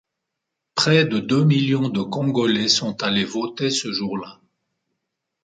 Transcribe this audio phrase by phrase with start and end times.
[0.73, 4.39] Près de deux millions de Congolais sont allés voter ce jour-là.